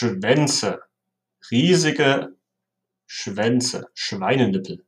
[0.00, 0.80] Schwänze.
[1.50, 2.34] Riesige
[3.06, 3.84] Schwänze.
[3.92, 4.86] Schweinenippel.